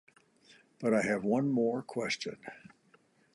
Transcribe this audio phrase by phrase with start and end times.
[0.79, 2.37] But I have one more question...